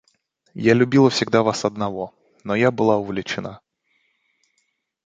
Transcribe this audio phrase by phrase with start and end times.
[0.55, 2.11] Я любила всегда вас одного,
[2.43, 3.61] но я была увлечена.